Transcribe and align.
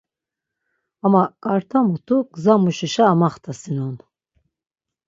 Ama 1.05 1.23
ǩarta 1.43 1.79
mutu 1.87 2.17
gza 2.33 2.55
muşişa 2.61 3.05
amaxtasinon. 3.13 3.95